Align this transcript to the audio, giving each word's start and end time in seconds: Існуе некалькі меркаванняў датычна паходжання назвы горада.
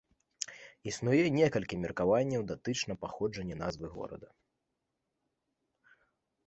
Існуе 0.91 1.25
некалькі 1.39 1.75
меркаванняў 1.83 2.41
датычна 2.53 2.93
паходжання 3.05 3.55
назвы 3.61 3.95
горада. 3.99 4.35